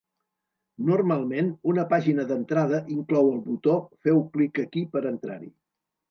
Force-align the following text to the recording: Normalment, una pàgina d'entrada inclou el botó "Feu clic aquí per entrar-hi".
Normalment, 0.85 1.49
una 1.73 1.83
pàgina 1.91 2.25
d'entrada 2.31 2.79
inclou 2.95 3.29
el 3.33 3.37
botó 3.49 3.75
"Feu 4.07 4.23
clic 4.39 4.63
aquí 4.65 4.83
per 4.97 5.03
entrar-hi". 5.11 5.51